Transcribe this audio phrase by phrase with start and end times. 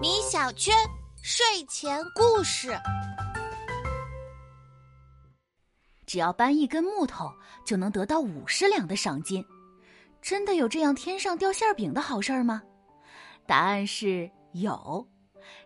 [0.00, 0.74] 米小圈
[1.22, 2.74] 睡前故事：
[6.06, 7.30] 只要搬一根木头，
[7.64, 9.44] 就能得到五十两的赏金。
[10.22, 12.62] 真的有这样天上掉馅饼的好事儿吗？
[13.46, 15.06] 答案是有。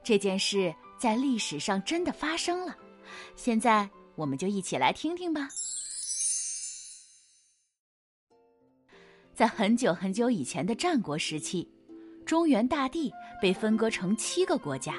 [0.02, 2.76] 这件事在历史上真的发生了。
[3.36, 5.48] 现在，我们就一起来听听吧。
[9.34, 11.66] 在很久很久以前的战国时期，
[12.30, 13.12] 中原大地
[13.42, 14.94] 被分割成七个国家，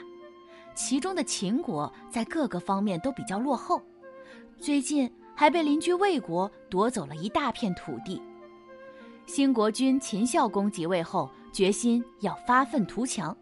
[0.75, 3.81] 其中的秦国在各个方面都比较落后，
[4.59, 8.21] 最近还被邻居魏国夺走了一大片土地。
[9.25, 13.33] 新国君秦孝公即位后，决心要发愤图强，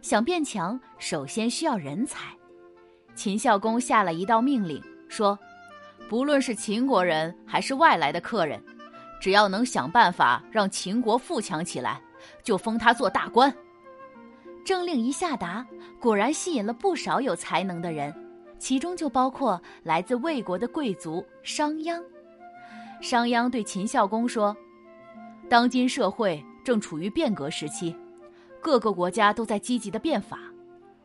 [0.00, 2.32] 想变强，首先需要人才。
[3.16, 5.36] 秦孝公下了一道命令，说
[6.08, 8.62] ：“不论是秦国人还是外来的客人。”
[9.20, 12.00] 只要能想办法让秦国富强起来，
[12.42, 13.54] 就封他做大官。
[14.64, 15.66] 政令一下达，
[16.00, 18.14] 果然吸引了不少有才能的人，
[18.58, 22.02] 其中就包括来自魏国的贵族商鞅。
[23.00, 24.56] 商鞅对秦孝公说
[25.50, 27.94] ：“当今社会正处于变革时期，
[28.60, 30.38] 各个国家都在积极的变法。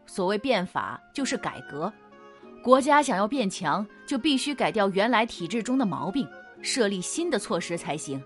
[0.06, 1.92] 所谓变法，就是改革。
[2.64, 6.28] 国家想要变强，就必须改掉原来体制中的毛病。”
[6.62, 8.22] 设立新的措施才行。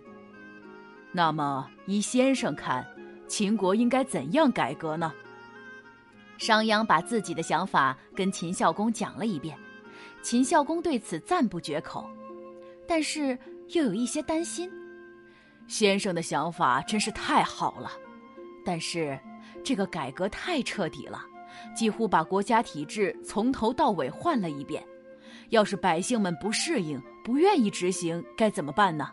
[1.15, 2.83] 那么，依先生看，
[3.27, 5.13] 秦国应该怎样改革呢？
[6.39, 9.55] 商鞅把自己的想法跟秦孝公讲了一遍，
[10.23, 12.09] 秦孝公对此赞不绝口，
[12.87, 13.37] 但是
[13.69, 14.69] 又有一些担心。
[15.67, 17.91] 先生的想法真是太好了，
[18.65, 19.17] 但是
[19.63, 21.23] 这个改革太彻底了，
[21.75, 24.83] 几乎把国家体制从头到尾换了一遍。
[25.49, 29.11] 要是百姓们不适应、不愿意执行，该怎么办呢？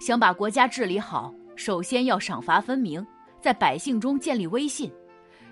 [0.00, 3.04] 想把国家治理好，首先要赏罚分明，
[3.40, 4.90] 在百姓中建立威信。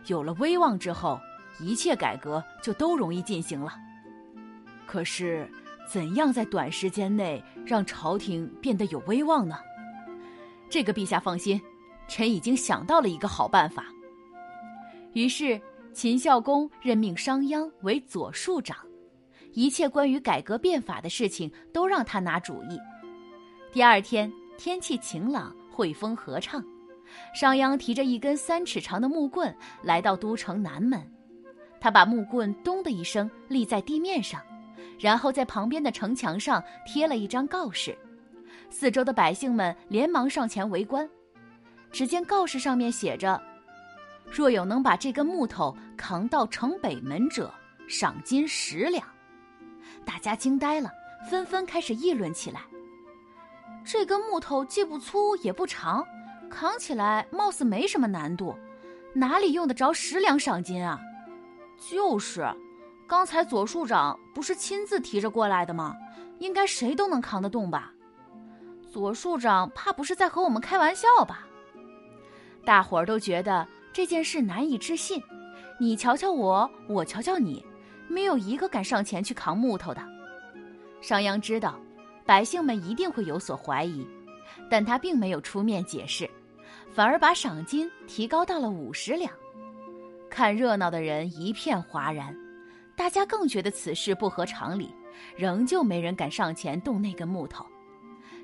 [0.07, 1.19] 有了威望之后，
[1.61, 3.75] 一切改革就都容易进行了。
[4.87, 5.51] 可是，
[5.91, 9.57] 怎样在短时间内让朝廷变得有威望呢？
[10.71, 11.61] 这个陛下放心，
[12.07, 13.85] 臣已经想到了一个好办法。
[15.13, 15.61] 于是，
[15.93, 18.77] 秦孝公任命商鞅为左庶长。
[19.53, 22.79] 一切关于改革变法的事情都让他拿主意。
[23.73, 26.65] 第二天天气晴朗，惠风和畅，
[27.35, 31.01] 商鞅提着一根三尺长的木棍来到都城南门。
[31.81, 34.41] 他把木棍“咚”的一声立在地面上，
[34.99, 37.97] 然后在旁边的城墙上贴了一张告示。
[38.71, 41.09] 四周的百姓们连忙上前围观。
[41.93, 43.41] 只见告示上面写着
[44.29, 47.53] ：“若有能把这根木头扛到城北门者，
[47.87, 49.07] 赏金十两。”
[50.05, 50.91] 大家惊呆了，
[51.31, 52.63] 纷纷开始议论起来。
[53.87, 56.05] 这根木头既不粗也不长，
[56.51, 58.53] 扛起来貌似没什么难度，
[59.15, 61.01] 哪里用得着十两赏金啊？
[61.79, 62.45] 就是，
[63.07, 65.95] 刚才左庶长不是亲自提着过来的吗？
[66.41, 67.93] 应该谁都能扛得动吧？
[68.91, 71.47] 左庶长怕不是在和我们开玩笑吧？
[72.65, 75.23] 大伙儿都觉得这件事难以置信。
[75.79, 77.65] 你瞧瞧我，我瞧瞧你。
[78.09, 80.03] 没有一个敢上前去扛木头的。
[81.01, 81.79] 商鞅知道，
[82.27, 84.07] 百姓们一定会有所怀疑，
[84.69, 86.29] 但他并没有出面解释，
[86.93, 89.33] 反而把赏金提高到了五十两。
[90.29, 92.37] 看热闹的人一片哗然，
[92.97, 94.93] 大家更觉得此事不合常理，
[95.37, 97.65] 仍旧没人敢上前动那根木头。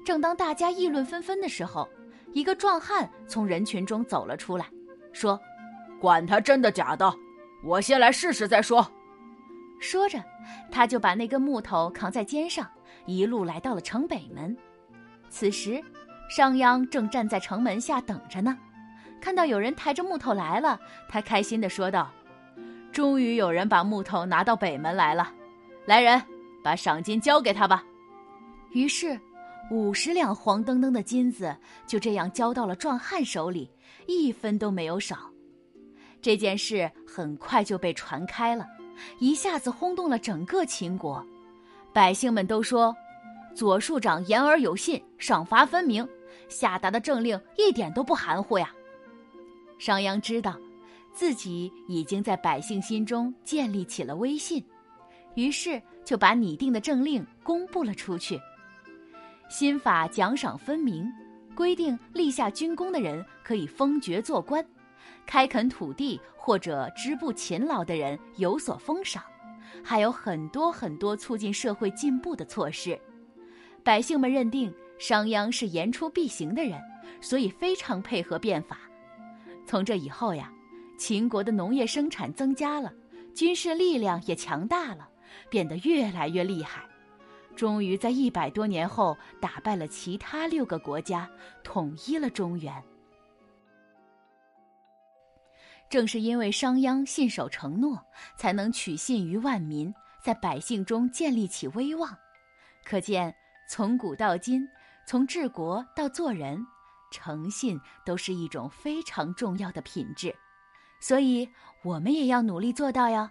[0.04, 1.88] 正当大家议论纷纷的时候，
[2.32, 4.66] 一个壮汉从人群中走了出来，
[5.12, 5.38] 说
[6.00, 7.12] ：“管他真的假的，
[7.64, 8.86] 我先来试试再说。”
[9.80, 10.22] 说着，
[10.70, 12.64] 他就把那根木头扛在肩上，
[13.06, 14.56] 一路来到了城北门。
[15.28, 15.82] 此时，
[16.28, 18.58] 商鞅正站在城门下等着呢。
[19.20, 22.10] 看到有人抬着木头来了，他开心地说道
[22.92, 25.32] ：“终于有人把木头拿到北门来了！
[25.86, 26.20] 来人，
[26.62, 27.84] 把赏金交给他吧。”
[28.72, 29.18] 于是，
[29.70, 31.56] 五十两黄澄澄的金子
[31.86, 33.70] 就这样交到了壮汉手里，
[34.06, 35.30] 一分都没有少。
[36.20, 38.66] 这件事很快就被传开了。
[39.18, 41.24] 一下子轰动了整个秦国，
[41.92, 42.96] 百姓们都说，
[43.54, 46.08] 左庶长言而有信，赏罚分明，
[46.48, 48.72] 下达的政令一点都不含糊呀。
[49.78, 50.56] 商鞅知道，
[51.12, 54.64] 自己已经在百姓心中建立起了威信，
[55.34, 58.40] 于是就把拟定的政令公布了出去。
[59.50, 61.12] 新法奖赏分明，
[61.54, 64.64] 规定立下军功的人可以封爵做官。
[65.26, 69.22] 开垦土地或者织布勤劳的人有所封赏，
[69.82, 72.98] 还有很多很多促进社会进步的措施。
[73.84, 76.80] 百姓们认定商鞅是言出必行的人，
[77.20, 78.78] 所以非常配合变法。
[79.66, 80.52] 从这以后呀，
[80.98, 82.92] 秦国的农业生产增加了，
[83.34, 85.08] 军事力量也强大了，
[85.48, 86.82] 变得越来越厉害，
[87.56, 91.28] 终于在一百多年后打败了其他六个国家，
[91.64, 92.72] 统一了中原。
[95.92, 98.02] 正是因为商鞅信守承诺，
[98.34, 99.92] 才能取信于万民，
[100.22, 102.16] 在百姓中建立起威望。
[102.82, 103.36] 可见，
[103.68, 104.66] 从古到今，
[105.06, 106.66] 从治国到做人，
[107.10, 110.34] 诚信都是一种非常重要的品质。
[110.98, 111.46] 所以，
[111.84, 113.28] 我们也要努力做到哟。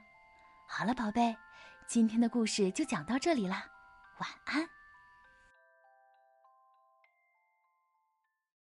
[0.68, 1.36] 好了，宝贝，
[1.88, 3.66] 今天的故事就讲到这里啦，
[4.20, 4.81] 晚安。